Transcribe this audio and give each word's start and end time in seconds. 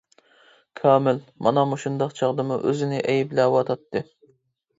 كامىل 0.79 1.19
مانا 1.47 1.65
مۇشۇنداق 1.73 2.15
چاغدىمۇ 2.21 2.59
ئۆزىنى 2.71 3.03
ئەيىبلەۋاتاتتى. 3.05 4.05